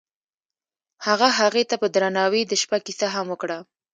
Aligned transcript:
هغه 1.05 1.27
هغې 1.39 1.63
ته 1.69 1.75
په 1.81 1.87
درناوي 1.95 2.41
د 2.45 2.53
شپه 2.61 2.77
کیسه 2.85 3.07
هم 3.15 3.25
وکړه. 3.29 3.57